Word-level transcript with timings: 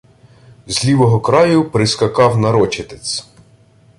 З 0.67 0.85
лівого 0.85 1.21
краю 1.21 1.69
прискакав 1.71 2.37
нарочитець: 2.37 3.23